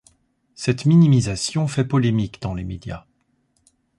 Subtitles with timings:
[0.55, 3.05] Cette minimisation fait polémique dans les médias.